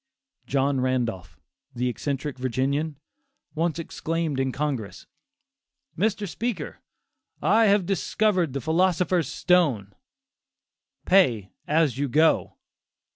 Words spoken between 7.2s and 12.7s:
I have discovered the philosopher's stone: pay as you go."